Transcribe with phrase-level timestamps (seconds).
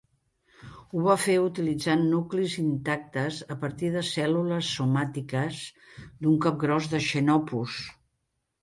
[0.93, 5.63] Ho va fer utilitzant nuclis intactes a partir de cèl·lules somàtiques
[6.01, 7.81] d'un Capgròs de "Xenopus".